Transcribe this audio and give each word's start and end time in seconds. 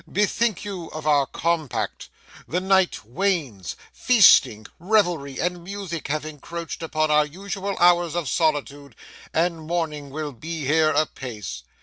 Bethink 0.11 0.65
you 0.65 0.87
of 0.87 1.05
our 1.05 1.27
compact. 1.27 2.09
The 2.47 2.59
night 2.59 3.05
wanes; 3.05 3.75
feasting, 3.93 4.65
revelry, 4.79 5.39
and 5.39 5.63
music 5.63 6.07
have 6.07 6.25
encroached 6.25 6.81
upon 6.81 7.11
our 7.11 7.23
usual 7.27 7.77
hours 7.79 8.15
of 8.15 8.27
solitude, 8.27 8.95
and 9.31 9.61
morning 9.67 10.09
will 10.09 10.31
be 10.31 10.65
here 10.65 10.89
apace. 10.89 11.61